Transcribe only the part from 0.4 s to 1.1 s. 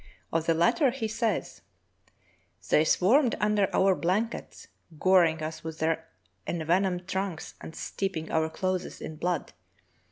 the latter he